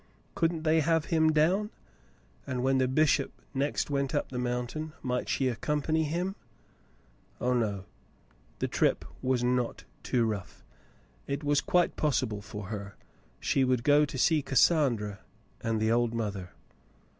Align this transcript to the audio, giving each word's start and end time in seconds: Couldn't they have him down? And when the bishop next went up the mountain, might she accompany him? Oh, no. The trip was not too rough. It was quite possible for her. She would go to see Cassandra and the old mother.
Couldn't 0.33 0.63
they 0.63 0.79
have 0.79 1.05
him 1.05 1.31
down? 1.31 1.69
And 2.47 2.63
when 2.63 2.79
the 2.79 2.87
bishop 2.87 3.39
next 3.53 3.91
went 3.91 4.15
up 4.15 4.29
the 4.29 4.39
mountain, 4.39 4.93
might 5.03 5.29
she 5.29 5.47
accompany 5.47 6.05
him? 6.05 6.35
Oh, 7.39 7.53
no. 7.53 7.85
The 8.57 8.67
trip 8.67 9.05
was 9.21 9.43
not 9.43 9.83
too 10.01 10.25
rough. 10.25 10.63
It 11.27 11.43
was 11.43 11.61
quite 11.61 11.97
possible 11.97 12.41
for 12.41 12.69
her. 12.69 12.95
She 13.39 13.63
would 13.63 13.83
go 13.83 14.03
to 14.03 14.17
see 14.17 14.41
Cassandra 14.41 15.19
and 15.61 15.79
the 15.79 15.91
old 15.91 16.15
mother. 16.15 16.49